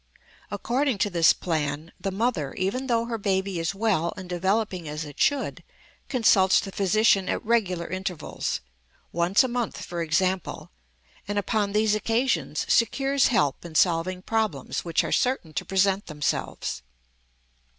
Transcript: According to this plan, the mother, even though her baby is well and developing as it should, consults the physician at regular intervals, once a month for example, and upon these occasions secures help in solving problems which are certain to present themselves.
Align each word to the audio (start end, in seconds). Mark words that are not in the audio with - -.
According 0.49 0.97
to 0.97 1.11
this 1.11 1.31
plan, 1.31 1.91
the 2.01 2.09
mother, 2.09 2.55
even 2.55 2.87
though 2.87 3.05
her 3.05 3.19
baby 3.19 3.59
is 3.59 3.75
well 3.75 4.15
and 4.17 4.27
developing 4.27 4.87
as 4.89 5.05
it 5.05 5.19
should, 5.19 5.63
consults 6.09 6.59
the 6.59 6.71
physician 6.71 7.29
at 7.29 7.45
regular 7.45 7.85
intervals, 7.85 8.61
once 9.11 9.43
a 9.43 9.47
month 9.47 9.85
for 9.85 10.01
example, 10.01 10.71
and 11.27 11.37
upon 11.37 11.71
these 11.71 11.93
occasions 11.93 12.65
secures 12.67 13.27
help 13.27 13.63
in 13.63 13.75
solving 13.75 14.23
problems 14.23 14.83
which 14.83 15.03
are 15.03 15.11
certain 15.11 15.53
to 15.53 15.63
present 15.65 16.07
themselves. 16.07 16.81